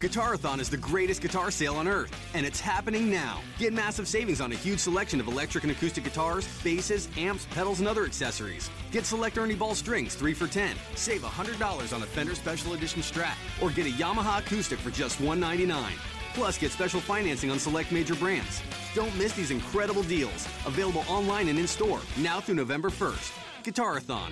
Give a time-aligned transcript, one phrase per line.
[0.00, 3.40] Guitarathon is the greatest guitar sale on earth, and it's happening now.
[3.58, 7.80] Get massive savings on a huge selection of electric and acoustic guitars, basses, amps, pedals,
[7.80, 8.70] and other accessories.
[8.92, 10.76] Get select Ernie Ball strings 3 for 10.
[10.94, 15.20] Save $100 on a Fender Special Edition Strat, or get a Yamaha acoustic for just
[15.20, 15.92] 199.
[16.34, 18.62] Plus, get special financing on select major brands.
[18.94, 20.46] Don't miss these incredible deals.
[20.64, 23.32] Available online and in store now through November 1st.
[23.64, 24.30] Guitarathon.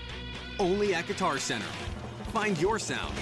[0.61, 1.67] Only at Guitar Center.
[2.33, 3.17] Find your sound.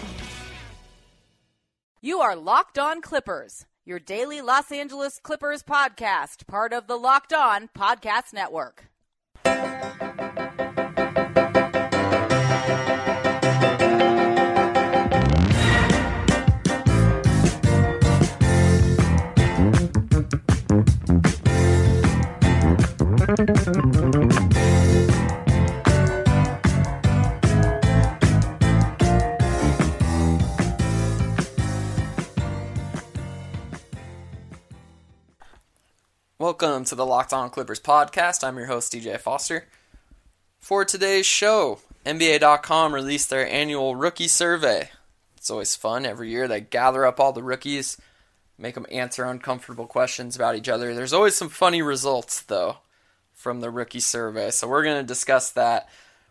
[2.05, 7.33] You are Locked On Clippers, your daily Los Angeles Clippers podcast, part of the Locked
[7.33, 8.91] On Podcast Network.
[36.45, 38.45] Welcome to the Locked On Clippers podcast.
[38.45, 39.65] I'm your host, DJ Foster.
[40.61, 44.91] For today's show, NBA.com released their annual rookie survey.
[45.39, 46.05] It's always fun.
[46.05, 47.97] Every year they gather up all the rookies,
[48.59, 50.95] make them answer uncomfortable questions about each other.
[50.95, 52.77] There's always some funny results, though,
[53.33, 54.51] from the rookie survey.
[54.51, 55.89] So we're going to discuss that.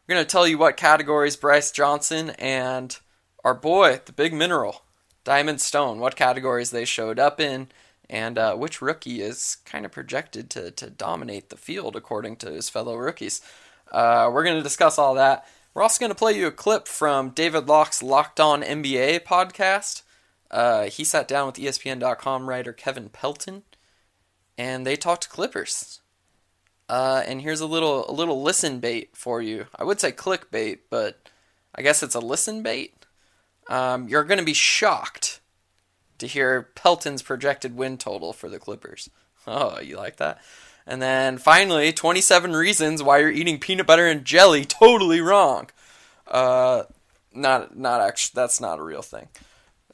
[0.08, 2.95] We're going to tell you what categories Brice Johnson and
[3.44, 4.83] our boy, the big mineral,
[5.23, 7.70] Diamond Stone, what categories they showed up in
[8.14, 12.52] and uh, which rookie is kind of projected to, to dominate the field according to
[12.52, 13.42] his fellow rookies.
[13.92, 15.47] Uh, we're going to discuss all that.
[15.73, 20.03] We're also going to play you a clip from David Locke's Locked On NBA podcast.
[20.52, 23.64] Uh, he sat down with ESPN.com writer Kevin Pelton,
[24.59, 26.02] and they talked Clippers.
[26.88, 29.66] Uh, and here's a little a little listen bait for you.
[29.75, 31.30] I would say clickbait, but
[31.73, 32.94] I guess it's a listen bait.
[33.70, 35.33] Um, you're going to be shocked
[36.17, 39.09] to hear Pelton's projected win total for the Clippers.
[39.45, 40.42] Oh, you like that?
[40.86, 45.70] And then finally, 27 reasons why you're eating peanut butter and jelly totally wrong.
[46.27, 46.83] Uh,
[47.33, 49.27] not not actually that's not a real thing.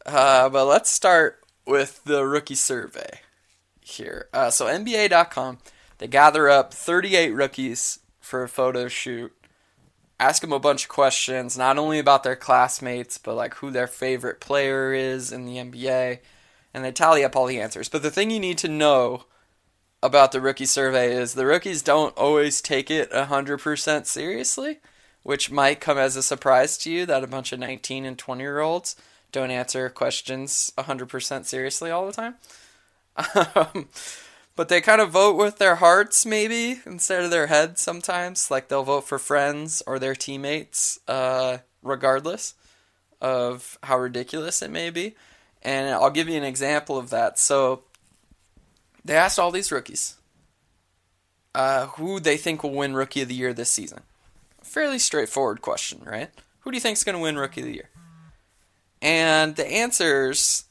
[0.05, 3.19] Uh, but let's start with the rookie survey
[3.81, 4.27] here.
[4.33, 5.59] Uh, so NBA.com
[5.99, 9.31] they gather up 38 rookies for a photo shoot
[10.19, 13.87] ask them a bunch of questions, not only about their classmates, but like who their
[13.87, 16.19] favorite player is in the NBA,
[16.73, 17.89] and they tally up all the answers.
[17.89, 19.25] But the thing you need to know
[20.01, 24.79] about the rookie survey is the rookies don't always take it 100% seriously,
[25.23, 28.41] which might come as a surprise to you that a bunch of 19 and 20
[28.41, 28.95] year olds
[29.31, 32.35] don't answer questions 100% seriously all the time.
[33.55, 33.89] Um,
[34.59, 38.51] But they kind of vote with their hearts maybe instead of their heads sometimes.
[38.51, 42.55] Like they'll vote for friends or their teammates uh, regardless
[43.21, 45.15] of how ridiculous it may be.
[45.61, 47.39] And i'll give you an example of that.
[47.39, 47.83] So
[49.05, 50.17] they asked all these rookies
[51.55, 54.01] uh, who they think will win rookie of the year this season.
[54.61, 56.31] Fairly straightforward question right?
[56.59, 57.89] Who do you think is going to win rookie of the year?
[59.01, 60.65] And the answers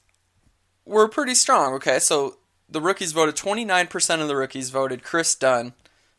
[0.85, 2.01] were pretty strong okay?
[2.01, 2.38] So
[2.69, 5.73] the rookies voted 29% of the rookies voted Kris Dunn,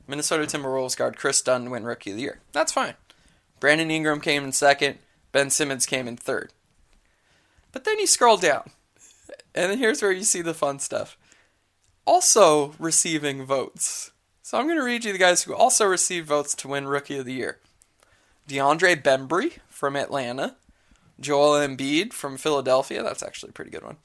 [0.08, 2.40] Minnesota Timberwolves guard Kris Dunn win Rookie of the Year.
[2.52, 2.96] That's fine.
[3.60, 4.98] Brandon Ingram came in second.
[5.32, 6.52] Ben Simmons came in third.
[7.72, 8.72] But then you scroll down,
[9.54, 11.18] and here's where you see the fun stuff.
[12.06, 14.12] Also receiving votes.
[14.42, 17.20] So I'm going to read you the guys who also received votes to win Rookie
[17.20, 17.60] of the Year.
[18.48, 20.56] DeAndre Bembry from Atlanta.
[21.20, 23.04] Joel Embiid from Philadelphia.
[23.04, 23.98] That's actually a pretty good one.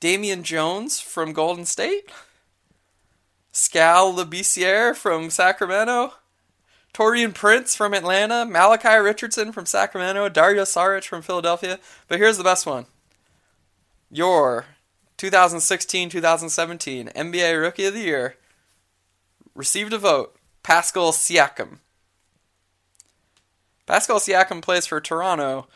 [0.00, 2.10] Damian Jones from Golden State,
[3.52, 6.14] Skal Labissiere from Sacramento,
[6.92, 11.78] Taurean Prince from Atlanta, Malachi Richardson from Sacramento, Dario Saric from Philadelphia.
[12.08, 12.86] But here's the best one.
[14.10, 14.66] Your
[15.18, 18.36] 2016-2017 NBA Rookie of the Year
[19.54, 21.78] received a vote, Pascal Siakam.
[23.86, 25.66] Pascal Siakam plays for Toronto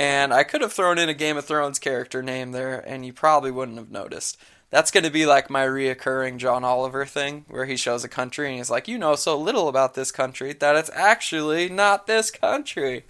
[0.00, 3.12] and I could have thrown in a Game of Thrones character name there, and you
[3.12, 4.38] probably wouldn't have noticed.
[4.70, 8.48] That's going to be like my reoccurring John Oliver thing, where he shows a country
[8.48, 12.30] and he's like, You know so little about this country that it's actually not this
[12.30, 13.04] country.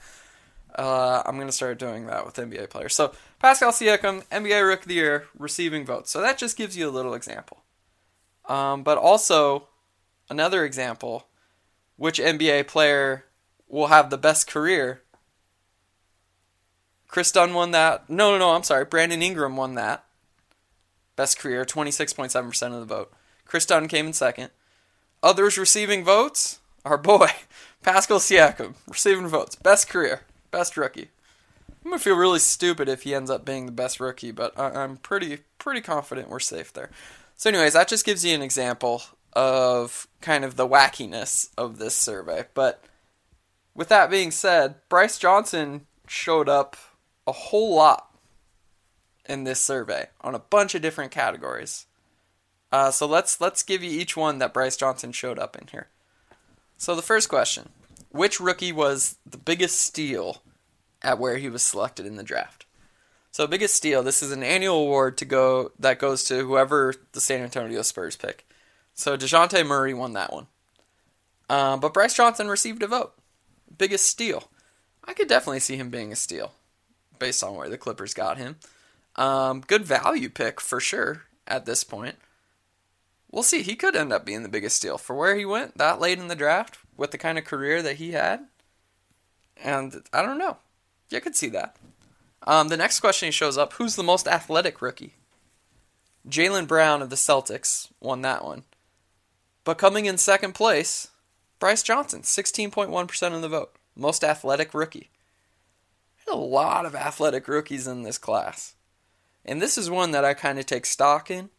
[0.74, 2.96] Uh, I'm going to start doing that with NBA players.
[2.96, 6.10] So, Pascal Siakam, NBA Rook of the Year, receiving votes.
[6.10, 7.62] So, that just gives you a little example.
[8.48, 9.68] Um, but also,
[10.28, 11.28] another example
[11.94, 13.26] which NBA player
[13.68, 15.02] will have the best career
[17.10, 18.08] Kris Dunn won that.
[18.08, 18.84] No, no, no, I'm sorry.
[18.84, 20.04] Brandon Ingram won that.
[21.16, 23.12] Best career, 26.7% of the vote.
[23.44, 24.50] Kris Dunn came in second.
[25.22, 27.28] Others receiving votes, our boy,
[27.82, 29.56] Pascal Siakam, receiving votes.
[29.56, 31.10] Best career, best rookie.
[31.84, 34.82] I'm gonna feel really stupid if he ends up being the best rookie, but I-
[34.82, 36.90] I'm pretty pretty confident we're safe there.
[37.36, 39.02] So, anyways, that just gives you an example
[39.32, 42.44] of kind of the wackiness of this survey.
[42.54, 42.82] But
[43.74, 46.76] with that being said, Brice Johnson showed up
[47.26, 48.10] a whole lot
[49.26, 51.86] in this survey on a bunch of different categories.
[52.72, 55.88] Uh, so let's let's give you each one that Brice Johnson showed up in here.
[56.76, 57.70] So the first question:
[58.10, 60.42] Which rookie was the biggest steal
[61.02, 62.66] at where he was selected in the draft?
[63.32, 64.02] So biggest steal.
[64.02, 68.16] This is an annual award to go that goes to whoever the San Antonio Spurs
[68.16, 68.46] pick.
[68.94, 70.46] So Dejounte Murray won that one,
[71.48, 73.14] uh, but Brice Johnson received a vote.
[73.76, 74.50] Biggest steal.
[75.04, 76.52] I could definitely see him being a steal,
[77.20, 78.56] based on where the Clippers got him.
[79.14, 82.16] Um, good value pick for sure at this point.
[83.30, 83.62] We'll see.
[83.62, 86.26] He could end up being the biggest steal for where he went that late in
[86.26, 88.46] the draft with the kind of career that he had.
[89.62, 90.56] And I don't know.
[91.10, 91.76] You could see that.
[92.46, 95.14] Um, the next question he shows up Who's the most athletic rookie?
[96.28, 98.64] Jaylen Brown of the Celtics won that one.
[99.64, 101.08] But coming in second place,
[101.58, 103.72] Brice Johnson, 16.1% of the vote.
[103.94, 105.10] Most athletic rookie.
[106.28, 108.74] A lot of athletic rookies in this class.
[109.44, 111.50] And this is one that I kind of take stock in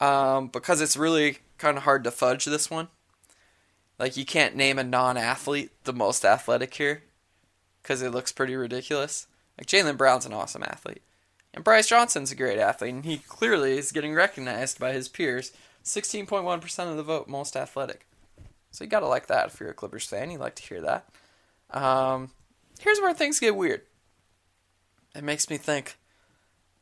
[0.00, 2.88] um, because it's really kind of hard to fudge this one.
[3.98, 7.02] Like, you can't name a non athlete the most athletic here
[7.82, 9.26] because it looks pretty ridiculous.
[9.56, 11.02] Like, Jaylen Brown's an awesome athlete.
[11.52, 15.52] And Brice Johnson's a great athlete, and he clearly is getting recognized by his peers.
[15.84, 18.06] 16.1% of the vote, most athletic.
[18.70, 20.30] So you gotta like that if you're a Clippers fan.
[20.30, 21.08] You like to hear that.
[21.70, 22.30] Um,
[22.78, 23.82] here's where things get weird.
[25.14, 25.98] It makes me think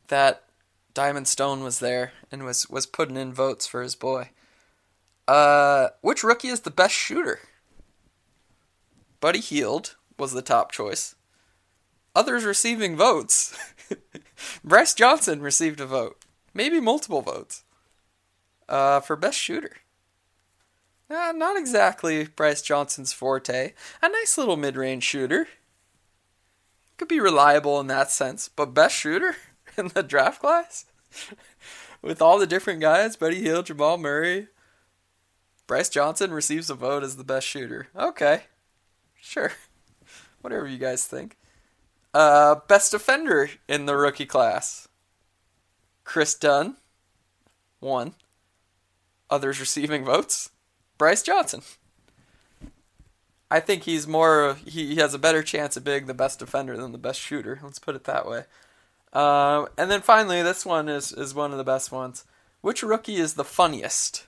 [0.08, 0.44] that
[0.94, 4.31] Diamond Stone was there and was was putting in votes for his boy.
[5.28, 7.40] Uh, which rookie is the best shooter?
[9.20, 11.14] Buddy Hield was the top choice.
[12.14, 13.58] Others receiving votes.
[14.64, 16.19] Brice Johnson received a vote,
[16.54, 17.64] maybe multiple votes,
[18.69, 19.76] uh, for best shooter.
[21.10, 23.75] Uh, not exactly Brice Johnson's forte.
[24.02, 25.49] A nice little mid-range shooter.
[26.96, 29.37] Could be reliable in that sense, but best shooter
[29.76, 30.87] in the draft class?
[32.02, 34.48] With all the different guys, Buddy Hield, Jamal Murray,
[35.66, 37.88] Brice Johnson receives a vote as the best shooter.
[37.96, 38.44] Okay.
[39.20, 39.52] Sure.
[40.40, 41.37] Whatever you guys think.
[42.14, 44.88] Uh, best defender in the rookie class.
[46.04, 46.76] Kris Dunn.
[47.81, 48.14] One.
[49.28, 50.50] Others receiving votes.
[50.99, 51.62] Brice Johnson.
[53.50, 54.56] I think he's more.
[54.66, 57.60] He has a better chance of being the best defender than the best shooter.
[57.62, 58.44] Let's put it that way.
[59.12, 62.25] Um, and then finally, this one is is one of the best ones.
[62.60, 64.26] Which rookie is the funniest?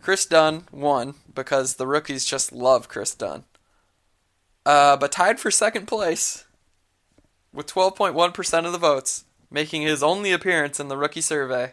[0.00, 3.44] Kris Dunn won because the rookies just love Kris Dunn.
[4.64, 6.44] Uh, but tied for second place
[7.52, 11.72] with 12.1% of the votes, making his only appearance in the rookie survey.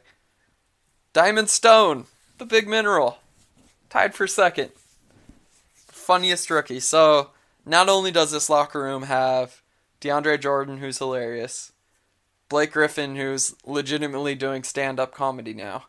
[1.12, 2.06] Diamond Stone,
[2.38, 3.20] the big mineral,
[3.90, 4.72] tied for second.
[6.04, 6.80] Funniest rookie.
[6.80, 7.32] So,
[7.66, 9.62] not only does this locker room have
[10.02, 11.72] DeAndre Jordan, who's hilarious,
[12.50, 15.86] Blake Griffin, who's legitimately doing stand up comedy now.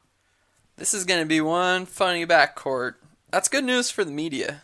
[0.77, 2.95] This is going to be one funny backcourt.
[3.31, 4.63] That's good news for the media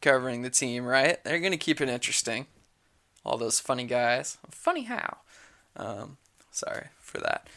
[0.00, 1.22] covering the team, right?
[1.24, 2.46] They're going to keep it interesting.
[3.24, 4.38] All those funny guys.
[4.50, 5.18] Funny how?
[5.76, 6.16] Um,
[6.50, 7.48] sorry for that.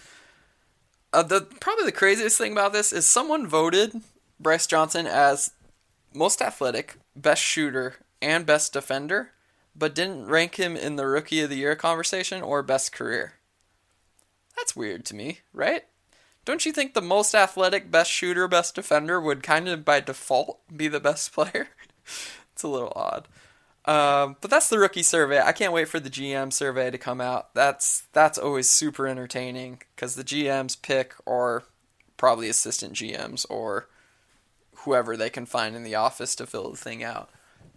[1.13, 4.01] Uh, the probably the craziest thing about this is someone voted
[4.39, 5.51] Brice Johnson as
[6.13, 9.31] most athletic, best shooter, and best defender,
[9.75, 13.33] but didn't rank him in the rookie of the year conversation or best career.
[14.55, 15.83] That's weird to me, right?
[16.45, 20.59] Don't you think the most athletic, best shooter, best defender would kind of by default
[20.75, 21.69] be the best player?
[22.51, 23.27] it's a little odd.
[23.85, 25.41] Um, but that's the rookie survey.
[25.41, 27.53] I can't wait for the GM survey to come out.
[27.53, 31.63] That's that's always super entertaining because the GMs pick or
[32.15, 33.89] probably assistant GMs or
[34.83, 37.29] whoever they can find in the office to fill the thing out.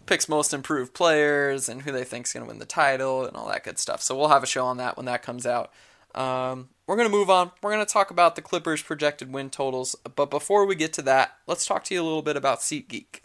[0.05, 3.49] Picks most improved players and who they think's going to win the title and all
[3.49, 4.01] that good stuff.
[4.01, 5.71] So we'll have a show on that when that comes out.
[6.15, 7.51] Um, we're going to move on.
[7.61, 9.95] We're going to talk about the Clippers' projected win totals.
[10.15, 13.21] But before we get to that, let's talk to you a little bit about SeatGeek.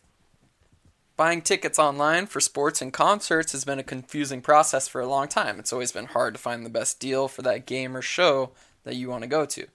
[1.16, 5.28] Buying tickets online for sports and concerts has been a confusing process for a long
[5.28, 5.58] time.
[5.58, 8.50] It's always been hard to find the best deal for that game or show
[8.84, 9.66] that you want to go to.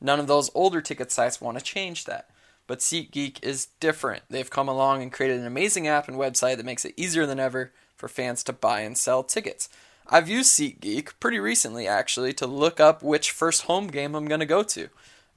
[0.00, 2.30] None of those older ticket sites want to change that.
[2.66, 4.24] But SeatGeek is different.
[4.28, 7.38] They've come along and created an amazing app and website that makes it easier than
[7.38, 9.68] ever for fans to buy and sell tickets.
[10.08, 14.40] I've used SeatGeek pretty recently, actually, to look up which first home game I'm going
[14.40, 14.88] to go to.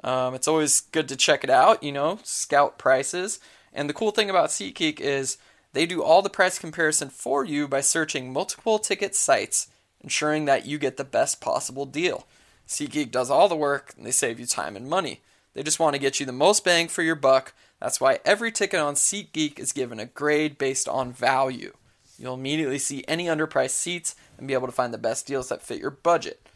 [0.03, 3.39] Um, it's always good to check it out, you know, scout prices.
[3.73, 5.37] And the cool thing about SeatGeek is
[5.73, 9.67] They do all the price comparison for you by searching multiple ticket sites,
[10.01, 12.27] ensuring that you get the best possible deal.
[12.67, 15.21] SeatGeek does all the work and they save you time and money.
[15.53, 17.53] They just want to get you the most bang for your buck.
[17.79, 21.73] That's why every ticket on SeatGeek is given a grade based on value.
[22.17, 25.61] You'll immediately see any underpriced seats and be able to find the best deals that
[25.61, 26.47] fit your budget.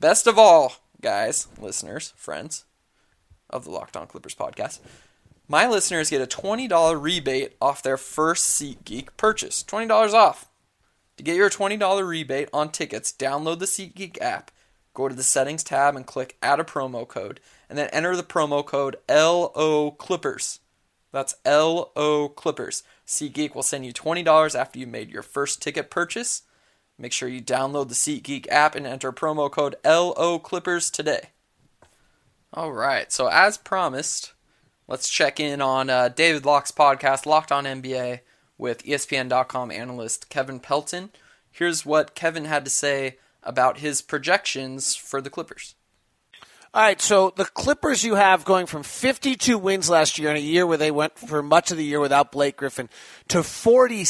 [0.00, 2.64] Best of all, guys, listeners, friends
[3.50, 4.80] of the Locked On Clippers podcast,
[5.46, 9.62] my listeners get a $20 rebate off their first SeatGeek purchase.
[9.62, 10.48] $20 off.
[11.16, 14.50] To get your $20 rebate on tickets, download the SeatGeek app,
[14.94, 18.24] go to the settings tab and click add a promo code, and then enter the
[18.24, 20.58] promo code LO Clippers.
[21.12, 22.82] That's LO Clippers.
[23.06, 26.42] SeatGeek will send you $20 after you made your first ticket purchase.
[26.98, 31.30] Make sure you download the SeatGeek app and enter promo code LO Clippers today.
[32.52, 34.32] All right, so as promised,
[34.88, 38.20] let's check in on uh, David Locke's podcast, Locked On NBA,
[38.58, 41.10] with ESPN.com analyst Kevin Pelton.
[41.52, 45.76] Here's what Kevin had to say about his projections for the Clippers.
[46.72, 50.40] All right, so the Clippers you have going from 52 wins last year in a
[50.40, 52.88] year where they went for much of the year without Blake Griffin
[53.26, 54.04] to 40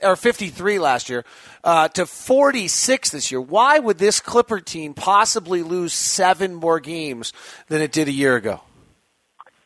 [0.00, 1.24] or 53 last year
[1.64, 3.40] uh, to 46 this year.
[3.40, 7.32] Why would this Clipper team possibly lose seven more games
[7.66, 8.60] than it did a year ago?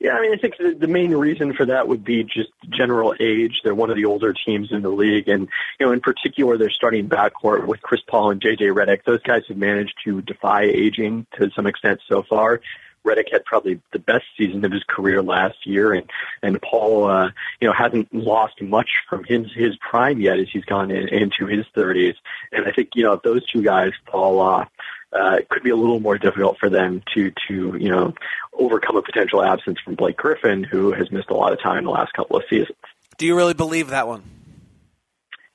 [0.01, 3.63] Yeah, I mean, I think the, main reason for that would be just general age.
[3.65, 5.49] They're one of the older teams in the league, and
[5.81, 9.05] you know, in particular, they're starting backcourt with Chris Paul and JJ Redick.
[9.05, 12.61] Those guys have managed to defy aging to some extent so far.
[13.05, 16.09] Redick had probably the best season of his career last year, and
[16.43, 20.65] and Paul, uh, you know, hasn't lost much from his his prime yet as he's
[20.65, 22.15] gone in, into his 30s.
[22.53, 24.69] And I think you know if those two guys fall off,
[25.13, 28.15] uh, it could be a little more difficult for them to to you know
[28.53, 31.85] overcome a potential absence from Blake Griffin, who has missed a lot of time in
[31.85, 32.77] the last couple of seasons.
[33.17, 34.23] Do you really believe that one?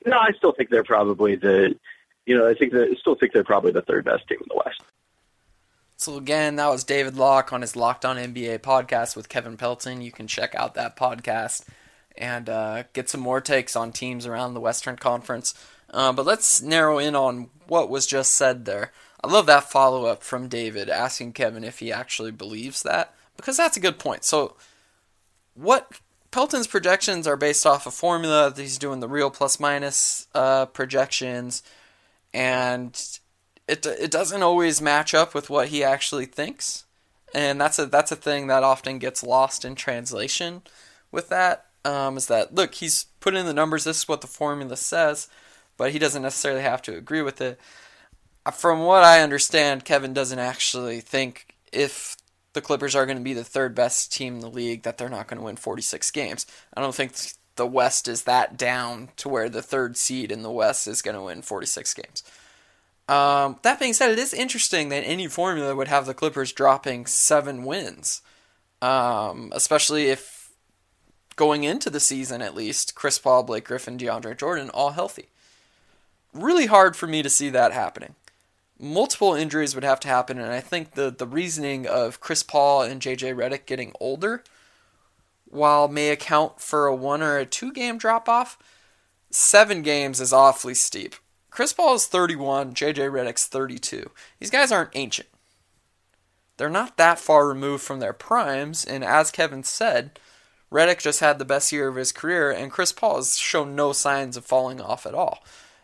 [0.06, 1.76] No, I still think they're probably the
[2.26, 4.48] you know I think that I still think they're probably the third best team in
[4.50, 4.82] the West.
[5.98, 10.02] So again, that was David Locke on his Locked On NBA podcast with Kevin Pelton.
[10.02, 11.66] You can check out that podcast
[12.18, 15.54] and uh, get some more takes on teams around the Western Conference.
[15.90, 18.92] Uh, but let's narrow in on what was just said there.
[19.24, 23.56] I love that follow up from David asking Kevin if he actually believes that because
[23.56, 24.26] that's a good point.
[24.26, 24.56] So,
[25.54, 26.00] what
[26.32, 30.66] Pelton's projections are based off a formula that he's doing the real plus minus uh,
[30.66, 31.64] projections,
[32.34, 32.92] and
[33.68, 36.84] it it doesn't always match up with what he actually thinks,
[37.34, 40.64] and that's a that's a thing that often gets lost in translation.
[41.12, 43.86] With that, um, is that look he's put in the numbers.
[43.86, 45.30] This is what the formula says,
[45.78, 47.58] but he doesn't necessarily have to agree with it
[48.52, 52.18] from what I understand, Kevin doesn't actually think if
[52.54, 55.10] the Clippers are going to be the third best team in the league that they're
[55.10, 56.46] not going to win 46 games.
[56.74, 57.14] I don't think
[57.56, 61.16] the West is that down to where the third seed in the West is going
[61.16, 62.24] to win 46 games.
[63.10, 67.06] Um, that being said, it is interesting that any formula would have the Clippers dropping
[67.06, 68.22] seven wins,
[68.82, 70.52] um, especially if
[71.36, 75.30] going into the season at least, Chris Paul, Blake Griffin, DeAndre Jordan all healthy.
[76.34, 78.16] Really hard for me to see that happening
[78.84, 82.84] multiple injuries would have to happen, and I think the the reasoning of Chris Paul
[82.84, 84.44] and JJ Redick getting older,
[85.46, 88.58] while may account for a one or a two game drop off,
[89.32, 91.16] seven games is awfully steep.
[91.50, 94.10] Chris Paul is 31, JJ Redick's 32.
[94.40, 95.30] These guys aren't ancient.
[96.58, 100.20] They're not that far removed from their primes, and as Kevin said,
[100.72, 103.94] Redick just had the best year of his career, and Chris Paul has shown no
[103.94, 105.44] signs of falling off at all.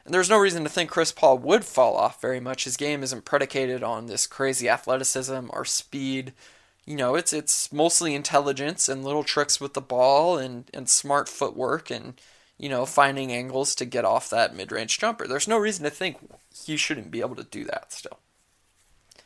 [0.09, 2.63] And there's no reason to think Chris Paul would fall off very much.
[2.63, 6.33] His game isn't predicated on this crazy athleticism or speed.
[6.83, 11.29] You know, it's it's mostly intelligence and little tricks with the ball and, and smart
[11.29, 12.19] footwork and,
[12.57, 15.27] you know, finding angles to get off that mid range jumper.
[15.27, 16.17] There's no reason to think
[16.65, 18.17] he shouldn't be able to do that still.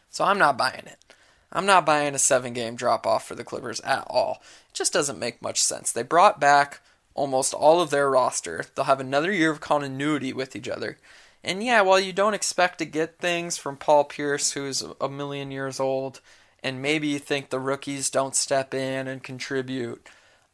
[0.10, 1.16] So I'm not buying it.
[1.54, 4.42] I'm not buying a seven game drop off for the Clippers at all.
[4.68, 5.94] It just doesn't make much sense.
[5.94, 6.82] They brought back
[7.16, 8.66] almost all of their roster.
[8.76, 10.98] They'll have another year of continuity with each other.
[11.44, 15.52] And yeah, while you don't expect to get things from Paul Pierce, who's a million
[15.52, 16.22] years old,
[16.64, 20.08] and maybe you think the rookies don't step in and contribute,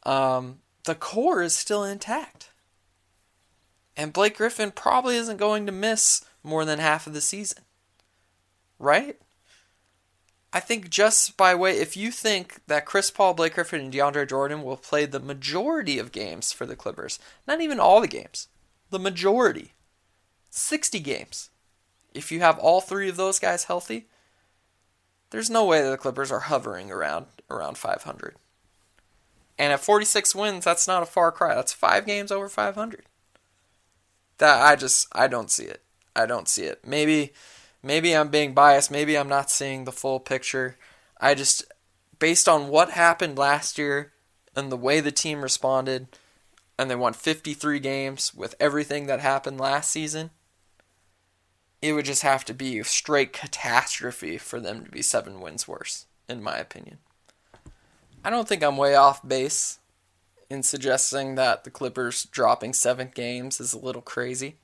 [0.03, 2.49] um, the core is still intact.
[3.95, 7.63] And Blake Griffin probably isn't going to miss more than half of the season.
[8.79, 9.17] Right?
[10.51, 14.27] I think just by way, if you think that Chris Paul, Blake Griffin, and DeAndre
[14.27, 18.47] Jordan will play the majority of games for the Clippers, not even all the games,
[18.89, 19.73] the majority,
[20.49, 21.49] 60 games,
[22.13, 24.07] if you have all three of those guys healthy,
[25.29, 28.35] there's no way that the Clippers are hovering around around 500.
[29.57, 31.53] And at 46 wins, that's not a far cry.
[31.53, 33.03] That's five games over 500.
[34.37, 35.83] That I just I don't see it.
[36.15, 36.81] I don't see it.
[36.85, 37.33] Maybe
[37.83, 38.91] maybe I'm being biased.
[38.91, 40.77] Maybe I'm not seeing the full picture.
[41.19, 41.63] I just
[42.17, 44.13] based on what happened last year
[44.55, 46.07] and the way the team responded
[46.77, 50.31] and they won 53 games with everything that happened last season.
[51.81, 55.67] It would just have to be a straight catastrophe for them to be 7 wins
[55.67, 56.99] worse in my opinion.
[58.23, 59.79] I don't think I'm way off base
[60.49, 64.57] in suggesting that the Clippers dropping seven games is a little crazy.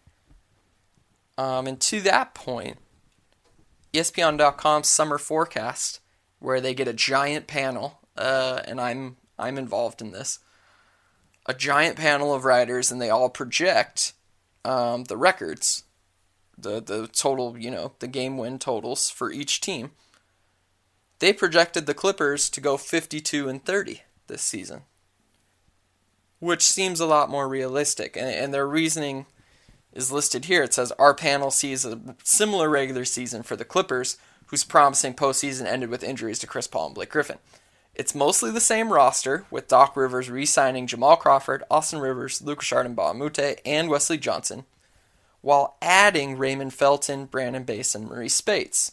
[1.37, 2.77] Um, and to that point,
[3.95, 5.99] ESPN.com's summer forecast,
[6.39, 10.39] where they get a giant panel, uh, and I'm I'm involved in this,
[11.45, 14.13] a giant panel of writers, and they all project
[14.63, 15.83] um, the records,
[16.57, 19.91] the the total, you know, the game win totals for each team.
[21.19, 24.81] They projected the Clippers to go 52 and 30 this season
[26.39, 28.15] which seems a lot more realistic.
[28.15, 29.25] And, and their reasoning
[29.95, 30.61] is listed here.
[30.61, 35.65] It says our panel sees a similar regular season for the Clippers, whose promising postseason
[35.65, 37.39] ended with injuries to Chris Paul and Blake Griffin.
[37.95, 43.59] It's mostly the same roster, with Doc Rivers re-signing Jamal Crawford, Austin Rivers, Lucas Mbah
[43.65, 44.65] and Wesley Johnson,
[45.39, 48.91] while adding Raymond Felton, Brandon Bass, and Marreese Speights.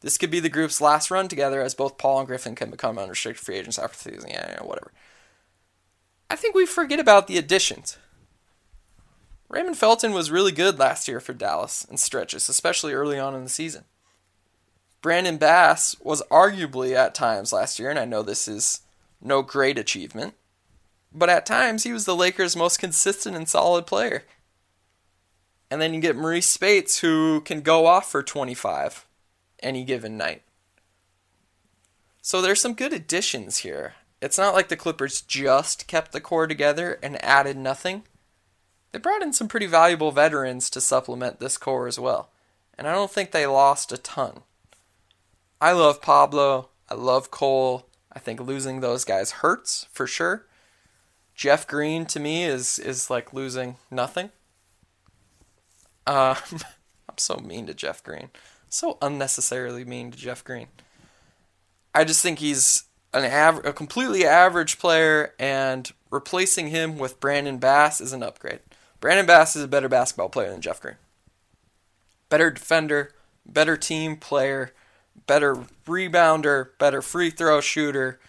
[0.00, 2.98] This could be the group's last run together, as both Paul and Griffin can become
[2.98, 4.30] unrestricted free agents after the season.
[4.30, 4.92] Yeah, whatever.
[6.30, 7.98] I think we forget about the additions.
[9.50, 13.44] Raymond Felton was really good last year for Dallas in stretches, especially early on in
[13.44, 13.84] the season.
[15.02, 18.80] Brandon Bass was arguably at times last year, and I know this is
[19.20, 20.34] no great achievement,
[21.12, 24.22] but at times he was the Lakers' most consistent and solid player.
[25.70, 29.06] And then you get Marreese Speights, who can go off for 25
[29.62, 30.42] any given night.
[32.22, 36.46] So there's some good additions here it's not like the Clippers just kept the core
[36.46, 38.04] together and added nothing.
[38.92, 42.30] They brought in some pretty valuable veterans to supplement this core as well,
[42.76, 44.42] and I don't think they lost a ton.
[45.60, 46.70] I love Pablo.
[46.88, 47.86] I love Cole.
[48.12, 50.46] I think losing those guys hurts for sure.
[51.34, 54.30] Jeff Green to me is is like losing nothing.
[56.06, 56.34] Uh,
[57.08, 58.30] I'm so mean to Jeff Green.
[58.68, 60.68] So unnecessarily mean to Jeff Green.
[61.94, 67.58] I just think he's an av- a completely average player, and replacing him with Brandon
[67.58, 68.60] Bass is an upgrade.
[69.00, 70.96] Brandon Bass is a better basketball player than Jeff Green.
[72.28, 73.14] Better defender,
[73.46, 74.72] better team player,
[75.26, 78.20] better rebounder, better free throw shooter,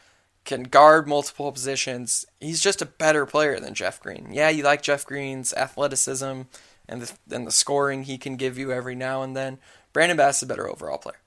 [0.45, 2.25] can guard multiple positions.
[2.39, 4.29] He's just a better player than Jeff Green.
[4.31, 6.41] Yeah, you like Jeff Green's athleticism
[6.87, 9.59] and the, and the scoring he can give you every now and then.
[9.93, 11.19] Brandon Bass is a better overall player.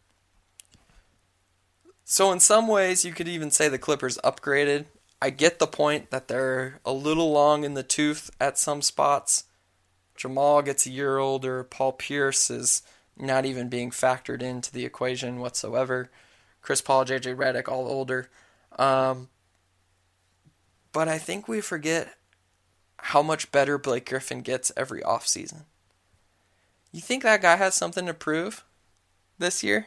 [2.05, 4.87] So in some ways, you could even say the Clippers upgraded.
[5.25, 9.45] I get the point that they're a little long in the tooth at some spots.
[10.15, 11.65] Jamal gets a year older.
[11.65, 12.83] Paul Pierce is
[13.17, 16.11] not even being factored into the equation whatsoever.
[16.61, 18.29] Chris Paul, JJ Redick, all older.
[18.79, 19.31] Um,
[20.93, 22.17] but I think we forget
[22.99, 25.63] how much better Blake Griffin gets every offseason.
[26.93, 28.63] You think that guy has something to prove
[29.39, 29.87] this year?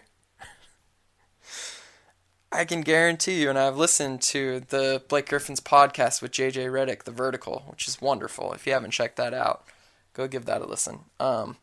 [2.51, 7.03] I can guarantee you, and I've listened to the Blake Griffin's podcast with JJ Redick,
[7.03, 8.53] The Vertical, which is wonderful.
[8.53, 9.65] If you haven't checked that out,
[10.13, 10.99] go give that a listen.
[11.19, 11.57] Um,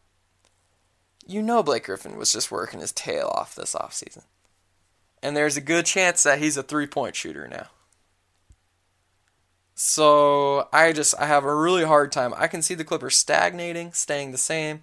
[1.26, 4.24] you know Blake Griffin was just working his tail off this offseason.
[5.22, 7.68] And there's a good chance that he's a three point shooter now.
[9.74, 12.34] So I just I have a really hard time.
[12.36, 14.82] I can see the Clippers stagnating, staying the same,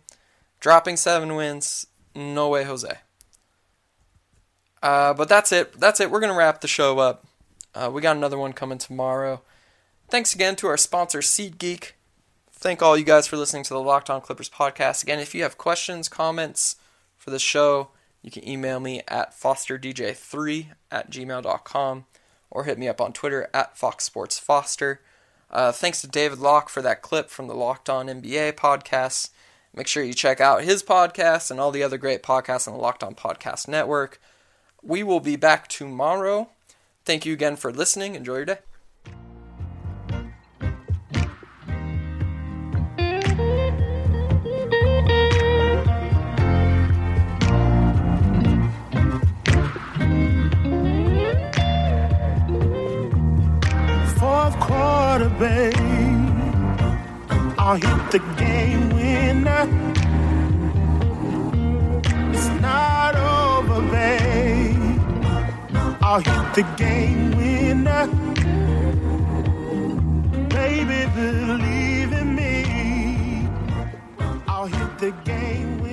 [0.60, 1.86] dropping seven wins.
[2.16, 2.98] No way, Jose.
[4.82, 5.80] Uh, but that's it.
[5.80, 6.10] That's it.
[6.10, 7.26] We're going to wrap the show up.
[7.74, 9.42] Uh, we got another one coming tomorrow.
[10.10, 11.92] Thanks again to our sponsor, SeatGeek.
[12.52, 15.04] Thank all you guys for listening to the Locked On Clippers podcast.
[15.04, 16.76] Again, if you have questions, comments
[17.18, 17.90] for the show,
[18.22, 22.06] you can email me at fosterdj3 at gmail.com
[22.52, 24.98] or hit me up on Twitter at foxsportsfoster.
[25.50, 29.30] Uh, thanks to David Locke for that clip from the Locked On NBA podcast.
[29.74, 32.80] Make sure you check out his podcast and all the other great podcasts on the
[32.80, 34.20] Locked On Podcast Network.
[34.84, 36.50] We will be back tomorrow.
[37.06, 38.16] Thank you again for listening.
[38.16, 38.58] Enjoy your day.
[54.18, 55.76] Fourth quarter, babe.
[57.58, 58.51] I'll hit the game
[66.14, 68.06] I'll hit the game winner.
[70.50, 73.48] Baby, believe in me.
[74.46, 75.91] I'll hit the game winner.